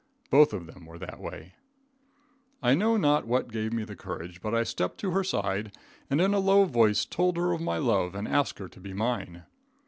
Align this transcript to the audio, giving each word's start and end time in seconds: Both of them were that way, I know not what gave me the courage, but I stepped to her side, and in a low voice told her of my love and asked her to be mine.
Both 0.31 0.51
of 0.51 0.65
them 0.65 0.87
were 0.87 0.97
that 0.97 1.19
way, 1.19 1.53
I 2.63 2.73
know 2.73 2.97
not 2.97 3.27
what 3.27 3.51
gave 3.51 3.71
me 3.71 3.83
the 3.83 3.95
courage, 3.95 4.41
but 4.41 4.51
I 4.55 4.63
stepped 4.63 4.97
to 5.01 5.11
her 5.11 5.23
side, 5.23 5.73
and 6.09 6.19
in 6.19 6.33
a 6.33 6.39
low 6.39 6.65
voice 6.65 7.05
told 7.05 7.37
her 7.37 7.51
of 7.53 7.61
my 7.61 7.77
love 7.77 8.15
and 8.15 8.27
asked 8.27 8.57
her 8.57 8.67
to 8.67 8.79
be 8.79 8.93
mine. 8.95 9.43